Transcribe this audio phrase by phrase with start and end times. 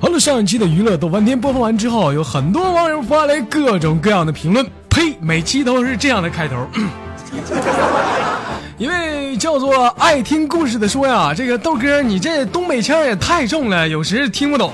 [0.00, 4.66] 好了，上一期的娱乐豆翻天播放完之后，有很多网友发来各种各样的评论。
[4.90, 6.56] 呸，每期都是这样的开头。
[8.76, 14.72] 一位叫做爱听故事的说呀：“这个豆哥，你这东北腔也太重了，有时听不懂。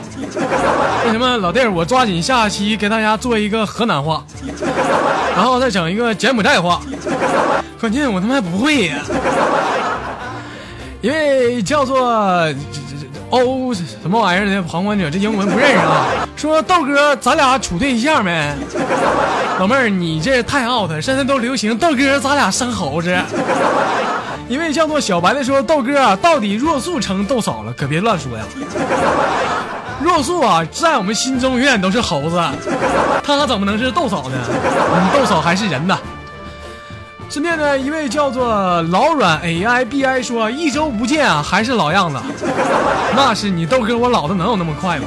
[1.06, 4.24] 为什么老弟儿，我抓紧下期给大家做一个河南话，
[5.34, 6.82] 然后再整一个柬埔寨话。
[7.80, 8.96] 关键我他妈不会呀。
[11.00, 12.52] 一位叫做。”
[13.40, 16.06] 欧什么玩意儿的旁观者，这英文不认识啊？
[16.36, 18.52] 说豆哥，咱俩处对象没？
[19.58, 23.16] 老妹儿，你这太 out，现在都流行豆哥，咱俩生猴子。
[24.48, 27.72] 一位叫做小白的说，豆哥啊，到底若素成豆嫂了？
[27.72, 28.44] 可别乱说呀！
[30.00, 32.42] 若素啊，在我们心中永远都是猴子，
[33.24, 34.36] 他怎么能是豆嫂呢？
[35.16, 35.98] 豆嫂还是人呢。
[37.30, 42.16] 身边的一位叫做老软 A I B I 说：“一周不见啊，还是老样子。”
[43.16, 45.06] 那是你豆哥，我老的能有那么快吗？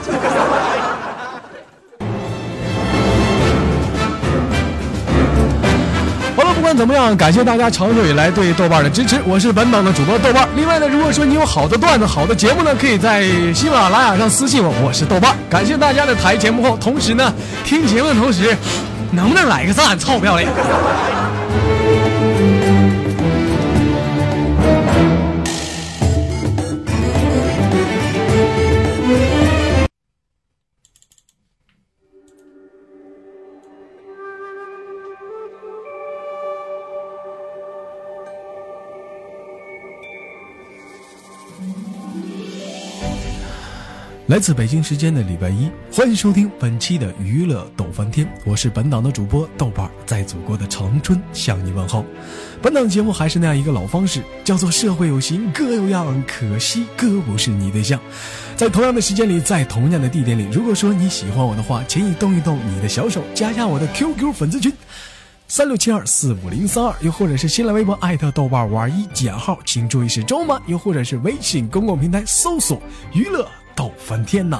[6.36, 9.21] 好了，不管怎么样，感谢大家长久以来对豆瓣的支持。
[9.25, 10.47] 我是本档的主播豆瓣。
[10.53, 14.73] 另外呢，如果说你有好的段子、好的节目呢，可以在喜马拉雅上私信我。
[14.83, 16.75] 我是豆瓣，感谢大家的台前幕后。
[16.75, 18.53] 同时呢，听节目的同时，
[19.11, 19.97] 能不能来个赞？
[19.97, 20.49] 臭不要脸！
[44.27, 52.04] 来自北京时间的礼拜一，欢迎收听本期的娱乐逗翻天，我是本档的主播豆瓣，在祖国的长春向你问候。
[52.61, 57.98] 本档节目还是那样一个老方式，叫做社会有形，哥有样，可惜哥不是你对象。
[58.58, 64.73] 在同样的时间里，在同样的地点里，如果说你喜欢我的话，请你动一动你的小手，加下我的 QQ 粉丝群
[65.48, 72.82] 三六七二四五零三二，又或者是新浪微博艾特豆瓣五二一减号，请注意是中码，又或者是微信公共平台搜索
[73.14, 73.48] 娱乐。
[73.77, 74.58] 斗翻天呐！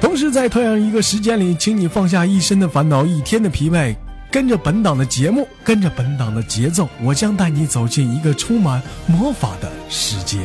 [0.00, 3.96] 同时，在同样一个时间里，请你放下一身的烦恼，一天的疲惫，
[4.30, 10.38] 跟着本档的节目，跟着本档的节奏，我将带你走进一个充满魔法的世界。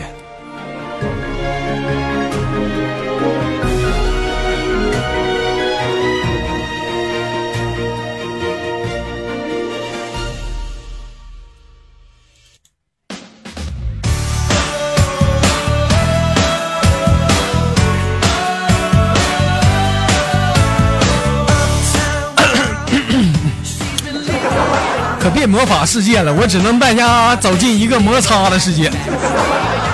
[25.22, 28.92] 可别魔法世界了，我只能带家走进一个摩擦的世界。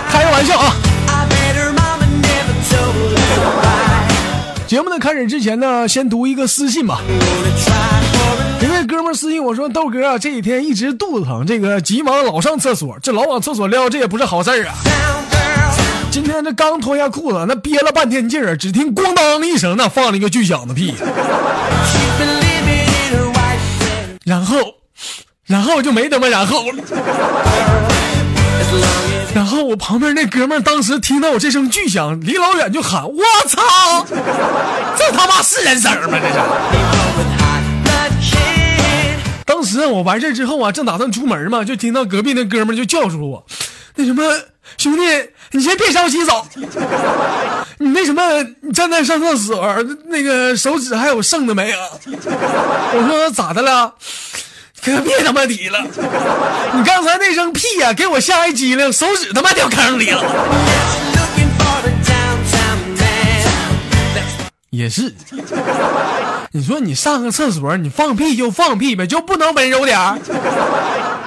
[0.09, 0.73] 开个玩笑啊！
[4.65, 7.01] 节目的开始之前呢，先读一个私信吧。
[8.61, 14.75] 一位哥们私信我说：“豆哥啊，这几天一直肚子疼，这个急忙老上厕所，这老往厕所撩，这也不是好事儿啊。
[16.09, 20.95] 今天这刚脱下裤子，那憋了半天劲儿，只听咣当一声，那放了一个巨响的屁。
[24.23, 24.55] 然后。”
[25.47, 26.65] 然后就没怎么然后。
[29.33, 34.05] 然后我旁边那哥们当时听到我这声巨响，离老远就喊：“我操！
[34.97, 36.17] 这他妈是人声吗？
[37.85, 37.91] 这
[38.21, 38.35] 是！”
[39.45, 43.45] 当时我完事之后啊，正打算出门嘛，就听到隔壁那哥们就叫住了我
[43.95, 44.23] ：“那什么，
[44.77, 45.01] 兄弟，
[45.51, 46.45] 你先别着急走，
[47.77, 48.21] 你那什么，
[48.61, 49.65] 你站在上厕所，
[50.07, 51.77] 那个手指还有剩的没有？”
[52.11, 53.93] 我说：“咋的了？”
[54.87, 55.85] 可别他妈提了！
[56.73, 60.23] 你刚才那声屁呀、给我吓一激灵，手指他妈掉坑里了。
[64.69, 65.13] 也是，
[66.51, 70.17] 你说你上个厕所，你放屁就放屁呗，就不能温柔点儿？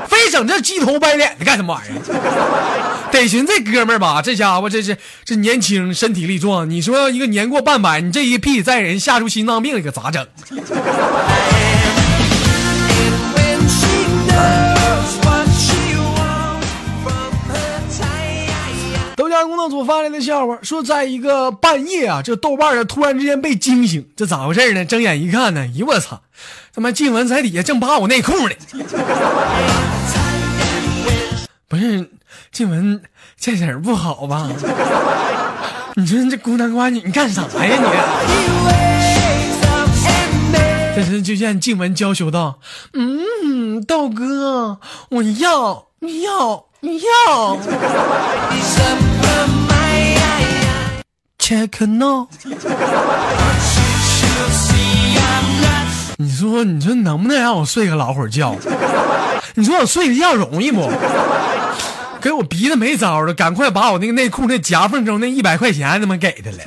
[0.08, 3.10] 非整这鸡头白脸的干什么玩意儿？
[3.12, 6.70] 得寻这哥们儿吧，这家伙这是这年轻，身体力壮。
[6.70, 10.26] 你说一个年过半百，你这一屁再人吓出心脏病，可咋整？
[19.30, 24.84] 家工作组发来的笑话，说在一个半夜啊，这豆瓣啊突然之间被惊醒，这咋回事呢？
[24.84, 26.20] 睁眼一看呢，咦我操，
[26.74, 28.54] 他妈静雯在底下正扒我内裤呢。
[31.68, 32.10] 不是
[32.50, 33.00] 静雯，
[33.38, 34.50] 这人不好吧？
[35.96, 37.84] 你说这孤男寡女，你干啥呀你？
[40.96, 42.58] 这时就见静雯娇羞道
[42.94, 44.80] ：“嗯，豆哥，
[45.10, 47.56] 我要，要，要。
[51.50, 52.28] ”Check no。
[56.16, 58.54] 你说，你说能不能让我睡个老会儿觉？
[59.54, 60.88] 你说我睡个觉容易不？
[62.20, 66.58] 给我逼的没招了，赶快把我那个内裤那夹缝中那一百块钱他妈给他了。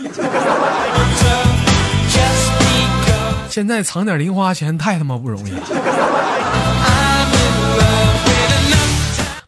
[3.49, 5.59] 现在藏点零花钱太他妈不容易了。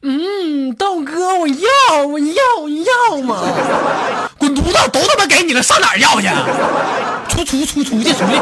[0.02, 3.36] 嗯，豆哥，我要，我要，我要嘛！
[4.46, 6.28] 滚犊子，都他妈给你了，上哪儿要去？
[7.28, 8.36] 出出出出去出去！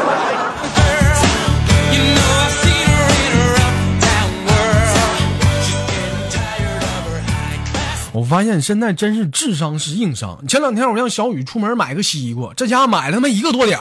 [8.12, 10.38] 我发现现在真是智商是硬伤。
[10.46, 13.78] 前两天我让小雨出门买个西瓜，这家伙买了他妈一个多点，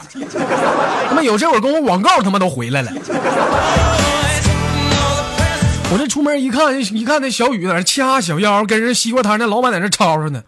[1.07, 2.91] 他妈有这会儿跟我广告他妈都回来了。
[5.93, 10.41] 我这出门一看，一看那小雨在那掐小腰，跟人西瓜摊那老板在那吵吵呢。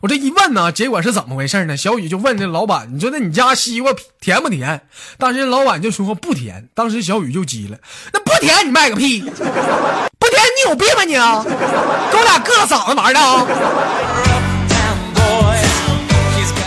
[0.00, 1.76] 我这一问呢，结果是怎么回事呢？
[1.76, 4.82] 小雨就问这老板：“你说那你家西瓜甜不甜？”
[5.18, 6.68] 当时老板就说不甜。
[6.72, 7.76] 当时小雨就急了
[8.14, 9.22] ：“那不甜你卖个屁！
[9.22, 11.14] 不甜你有病吧你？
[11.14, 13.44] 跟我俩硌了嗓子玩的啊！”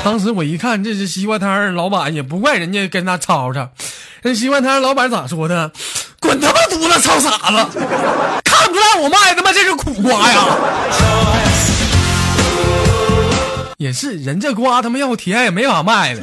[0.04, 3.70] 当时我一看，这是西瓜摊老板，也不怪人家跟他吵吵。
[4.24, 5.72] 人西瓜摊老板咋说的？
[6.26, 7.80] 滚他妈犊子，操傻子！
[8.44, 10.46] 看不出来我卖他妈这是苦瓜呀？
[13.78, 16.22] 也是，人这瓜他妈要甜也没法卖了。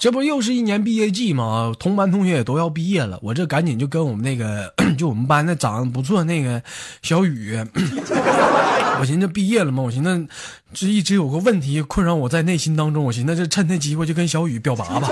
[0.00, 1.72] 这不又是一年毕业季吗？
[1.78, 6.62] 同班同学也都要毕业了，我这赶紧就跟我们那个， 就我们班那长得不错那个
[7.02, 7.58] 小雨，
[9.00, 10.26] 我寻思毕业了嘛，我寻思
[10.72, 15.08] 这一直有个问题困扰我在内心当中，我寻思这趁这机会就跟小雨表白吧。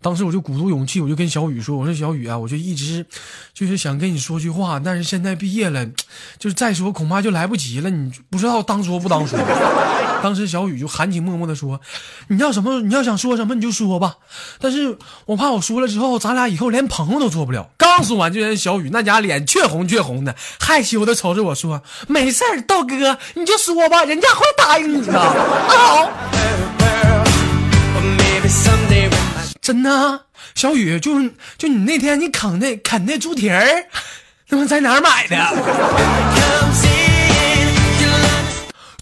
[0.00, 3.04] 当时我就鼓足勇气，我就跟小雨说：“我说小雨啊，我就一直
[3.52, 5.84] 就是想跟你说句话，但是现在毕业了，
[6.38, 9.38] 就是再说恐怕就来不及了，你不知道当说不当说。
[10.22, 11.80] ”当时小雨就含情脉脉的说
[12.26, 12.80] ：“你要什么？
[12.80, 14.16] 你要想说什么你就说吧，
[14.60, 25.12] 但是我怕我说了之后，咱俩以后连朋友都做不了。”刚说完，就见小雨那家脸却红却红的，害羞的瞅着我说：“没事儿，豆哥，你就说吧，人家会答应你的。”。
[29.68, 30.20] 真的，
[30.54, 33.84] 小雨，就是就你那天你啃那啃那猪蹄儿，
[34.48, 35.36] 他妈在哪儿买的？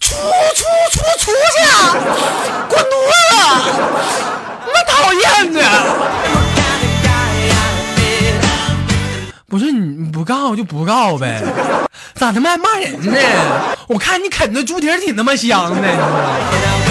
[0.01, 0.13] 出
[0.57, 1.63] 出出出去！
[2.67, 3.71] 滚犊子！
[4.65, 5.61] 我讨厌的。
[9.47, 11.41] 不是你不告就不告呗，
[12.13, 13.17] 咋他妈还骂人呢？
[13.87, 16.86] 我看你啃的猪蹄儿挺他妈香的。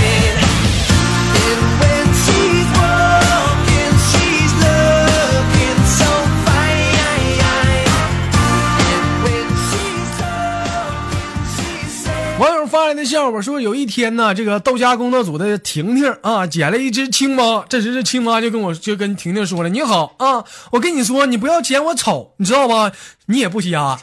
[12.76, 17.64] 发来的笑话说，有一天呢，这个豆家工作组的婷婷啊，捡了一只青蛙。
[17.71, 22.92] 这时这青蛙就跟我就跟婷婷说了：“你好啊，我跟你说，你不要嫌我丑，你知道吧？
[23.28, 23.99] 你也不瞎，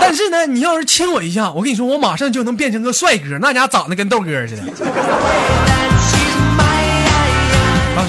[0.00, 4.62] 但是呢，你要是亲我一下，我跟你说，我马上就能变成个帅哥，那家长得跟豆哥似的。”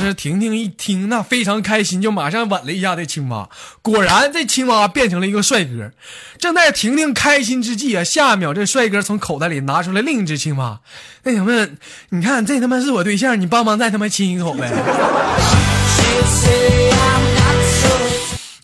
[0.04, 3.48] 当时婷婷一听，那非常开心，就马上吻了一下这青蛙。
[3.82, 5.92] 果然，这青蛙变成了一个帅哥。
[6.38, 10.82] 正在婷婷开心之际啊，下一秒这帅哥从口袋里拿出来另一只青蛙。
[11.24, 11.70] 那什么，
[12.10, 14.70] 你看这他妈是我对象，你帮忙再他妈亲一口呗。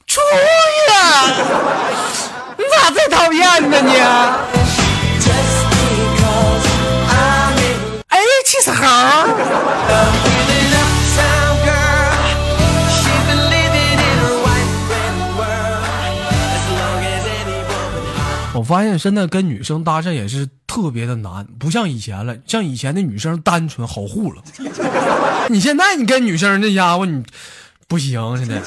[0.05, 0.19] 出
[2.69, 4.58] 咋这讨厌呢你？
[18.69, 22.37] 发现现在跟女生搭讪也是特别的难，不像以前了。
[22.45, 24.43] 像以前的女生单纯好糊了，
[25.49, 27.23] 你现在你跟女生这家伙你
[27.87, 28.61] 不行，现在。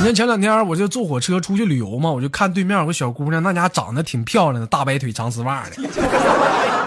[0.00, 5.70] 你看前两天我就坐火车出去旅游嘛，我就看对面有个小姑娘，那家长得挺漂亮的，大白腿长丝袜的。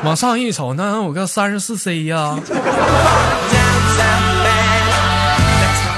[0.04, 2.38] 往上一瞅，那有个三十四 C 呀。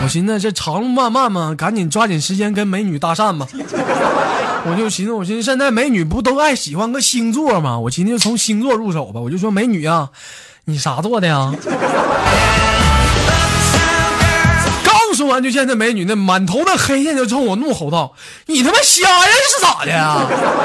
[0.02, 3.46] 我寻思这长路漫漫嘛，赶紧抓紧时间跟美女搭讪吧。
[4.66, 7.78] 我就寻思，我寻思现在美女不都爱喜欢个星座吗？
[7.80, 9.20] 我寻思从星座入手吧。
[9.20, 10.10] 我就说美女啊，
[10.66, 11.52] 你啥座的呀？
[14.84, 18.14] 刚说完，就见这美女那满头的黑线就冲我怒吼道
[18.48, 20.18] ：“你他妈瞎呀是咋的呀？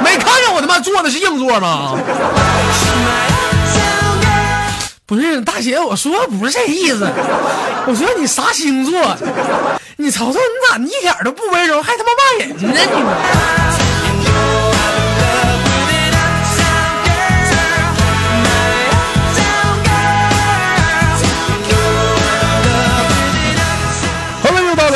[0.02, 1.96] 没看见我他妈坐的是硬座吗？”
[5.06, 7.06] 不是大姐，我说不是这意思。
[7.86, 9.16] 我说你啥星座？
[9.96, 12.80] 你瞅瞅你咋一点都不温柔，还他妈骂人呢
[13.58, 13.63] 你！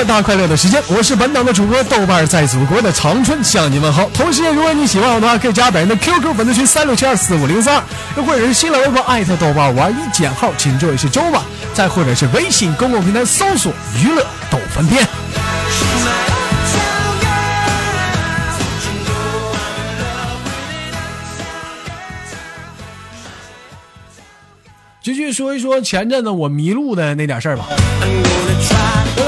[0.04, 4.08] 大快乐的时间，我是本档的主播豆瓣，在祖国的长春向你问好。
[4.14, 7.82] 同时，如果你喜欢我的话，可以加本人的 QQ 粉丝群三六七二四五零三二，
[8.16, 11.42] 又或者是新浪微博艾特豆瓣玩一减号，请注意是周吧，
[11.74, 15.06] 再或者是微信公共平台搜索娱乐逗翻天。
[25.02, 27.66] 继续说一说前阵子我迷路的那点事儿吧。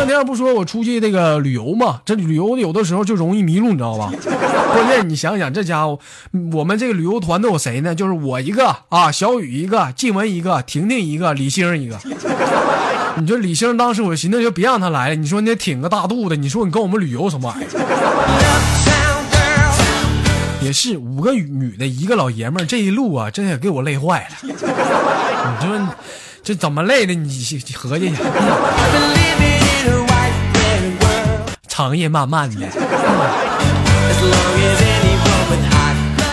[0.00, 4.11] 前两天不说我出去那个旅游嘛，这旅游有的时候就容易迷路，你知道吧？
[4.73, 5.99] 关键你想想，这家伙，
[6.54, 7.95] 我们这个旅游团都有谁呢？
[7.95, 11.99] 就是我一个啊，小雨一个，静雯一个，婷婷一个，李星一个。
[13.21, 17.69] 你说李星当时我寻思就别让他来了，你说你挺个大肚子，你说你跟我们旅游什么玩意儿？
[20.64, 24.37] 也是五个女的，一个老爷们儿，这一路啊，真也给我累坏了。
[24.42, 25.78] 你说
[26.42, 27.12] 这怎么累的？
[27.12, 27.30] 你
[27.75, 28.21] 合计一下。
[31.81, 32.57] 长夜漫漫的，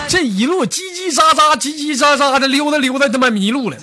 [0.06, 3.76] 这一路叽叽喳喳、叽叽喳喳的溜达溜达，他妈迷路了。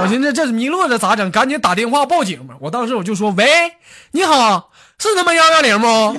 [0.00, 1.30] 我寻思这迷路了咋整？
[1.30, 2.54] 赶紧打电话报警吧。
[2.58, 3.46] 我当时我就说：“喂，
[4.10, 6.12] 你好，是他妈幺幺零吗？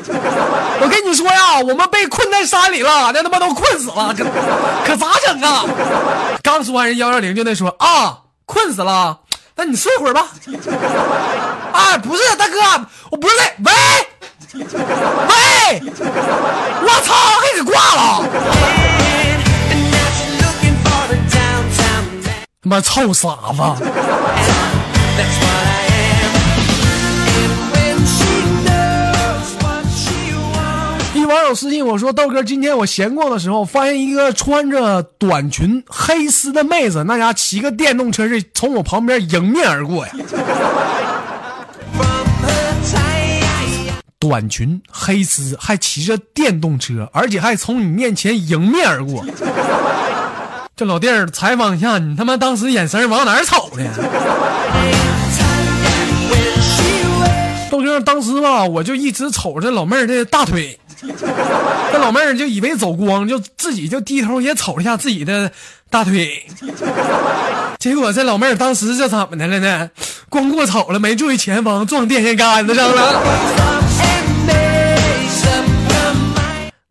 [0.81, 4.23] 我跟你说呀，我们被困在山里了，那他妈都困死了，可
[4.85, 5.65] 可咋整啊？”
[6.41, 9.19] 刚说完，人幺幺零就那说：“啊，困死了，
[9.57, 10.27] 那你睡会儿吧。”
[11.73, 12.57] 啊，不是大哥，
[13.11, 13.71] 我不是，喂。
[14.53, 15.81] 喂，
[16.81, 17.99] 我操，还给挂了！
[22.61, 23.61] 他妈臭傻子！
[31.13, 40.13] 一网友私信我说：“豆哥，今天我闲逛的时候，发现一个穿着短裙黑丝的妹子，那家骑个电动车是从我旁边迎面而过呀。”
[44.19, 49.25] 短裙黑丝，还骑着电动车，而且还从你面前迎面而过。
[50.75, 53.83] 这老弟儿，采访一下，你他妈当时眼神往哪儿瞅呢？
[57.71, 65.49] 豆哥，当时吧，我就一直瞅着老妹儿的大腿， 这老妹儿就以为走光，就自己就低头也瞅了一下自己的
[65.89, 66.45] 大腿。
[67.77, 69.89] 结果这老妹儿当时这怎么的了呢？
[70.27, 73.68] 光过瞅了，没注意前方，撞电线杆子上了。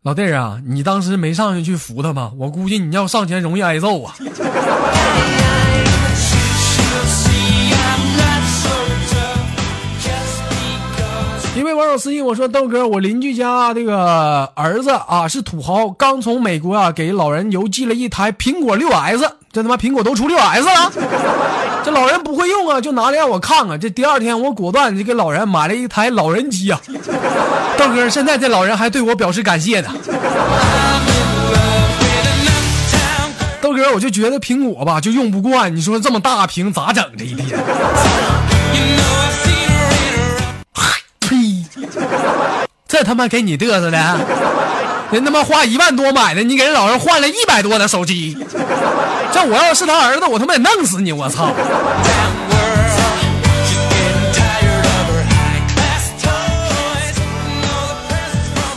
[0.01, 2.31] 老弟儿啊，你当时没上去去扶他吗？
[2.37, 4.15] 我估计你要上前容易挨揍啊！
[11.53, 20.91] 一位网友私信我说：“豆哥，我邻居家这个儿子啊是土豪，刚从美国啊给老人邮寄了一台苹果六 S，这他妈苹果都出六 S 了，
[21.83, 23.79] 这老人不会用啊，就拿来让我看看。
[23.79, 26.79] 这第二天我果断就给老人买了一台老人机啊。
[27.77, 29.89] 豆哥，现在这老人还对我表示感谢呢。
[33.59, 37.03] 豆哥，我就觉得苹果吧就用不惯，你说这么大屏咋整？
[37.17, 37.47] 这一天。”
[41.21, 41.65] 呸！
[42.87, 43.97] 这他妈给你嘚瑟的，
[45.11, 48.37] 人他妈花一万多买的，你给人老人换了一百多的手机。
[49.31, 51.11] 这我要是他儿子，我他妈得弄死你！
[51.11, 51.53] 我操！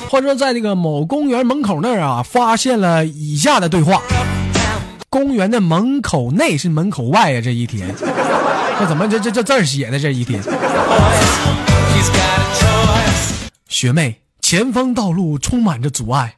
[0.09, 4.03] 话说，在这个某公园门口那儿啊，发现了以下的对话：
[5.09, 7.41] 公园的门口内是门口外呀？
[7.43, 7.89] 这一天，
[8.79, 9.99] 这怎么这这这字写的？
[9.99, 10.43] 这一天，
[13.69, 16.35] 学妹，前方道路充满着阻碍，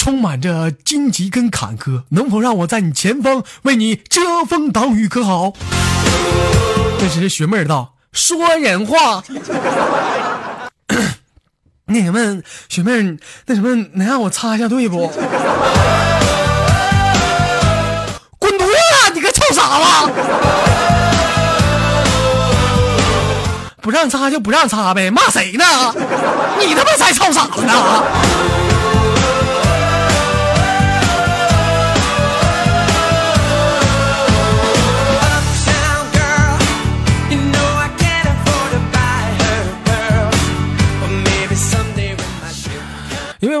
[0.00, 5.52] 充满着荆棘跟坎坷，能否让我在你前方为你遮风挡雨，可好？
[6.98, 9.22] 这时学妹儿道：“说人话。
[11.84, 12.40] ”那什么，
[12.70, 15.12] 学妹，那什么，能让我插一下队不？
[18.38, 18.64] 滚犊子！
[19.12, 20.12] 你个臭傻子！
[23.82, 25.94] 不让插就不让插呗，骂谁呢？
[26.58, 28.02] 你他妈才臭傻子呢！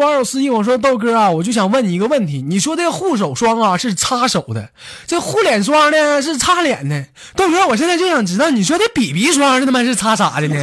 [0.00, 4.70] 网友私信我说：“豆哥啊，我就想问你一个问题，你说这护手霜啊是擦手的，
[5.06, 7.04] 这护脸霜呢是擦脸的。
[7.36, 10.56] 豆哥，我现在就想知道，你说这 BB 霜是他妈是擦啥的呢？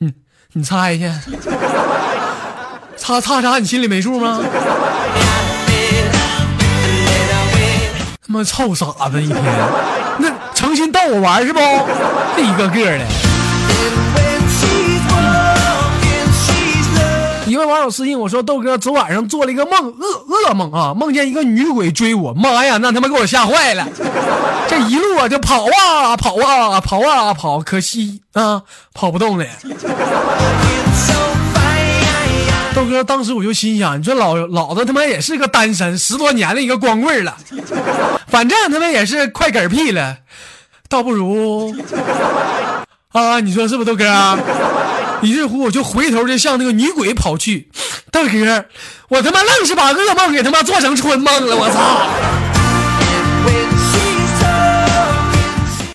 [0.00, 0.14] 嗯，
[0.52, 1.12] 你猜一下，
[2.96, 3.58] 擦擦啥？
[3.58, 4.40] 你心里没数吗？
[8.26, 9.42] 他妈臭傻子一天，
[10.18, 11.58] 那诚心逗我玩是不？
[12.36, 13.04] 这一个个的。”
[17.56, 23.88] 一位网友私信我说：“豆哥，昨晚上做了一个梦，噩噩梦啊，梦见一个女鬼追我，妈呀，那他妈给我吓坏了！
[24.68, 28.60] 这一路啊就跑啊跑啊跑啊跑，可惜啊
[28.92, 29.46] 跑不动了。”
[32.74, 37.38] 豆哥当时我就心想：“你说老老子他妈也是个单身十多年的一个光棍了，
[38.26, 40.18] 反正他妈也是快嗝屁了，
[40.90, 41.74] 倒不如
[43.12, 44.04] 啊，你说是不是，豆哥？”
[45.22, 47.68] 于是乎，我就回头就向那个女鬼跑去。
[48.10, 48.64] 大哥，
[49.08, 52.06] 我他妈愣是把噩梦给他妈做成春梦了，我操！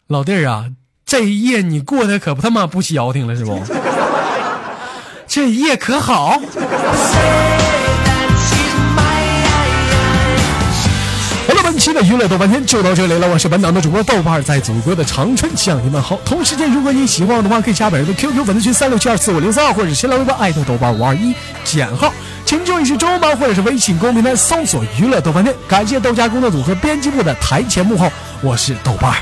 [0.07, 0.65] 老弟儿啊，
[1.05, 3.63] 这一夜你过得可不他妈不消停了是不？
[5.27, 6.41] 这一夜可好？
[11.81, 16.15] 期的娱乐豆瓣天就到这里了，我是本档的主播豆瓣，在祖国的长春向你问好。
[16.23, 22.13] 同时间，如果你喜欢我的话，可以加本人的 QQ 粉丝群三六七二四五零三二，或者新浪微博艾特豆瓣五二一减号，
[22.45, 25.55] 请注意是中文版，或者是微信公平台搜索娱乐豆瓣天。
[25.67, 28.11] 感谢豆家工作组和编辑部的台前幕后，
[28.43, 29.15] 我是豆瓣。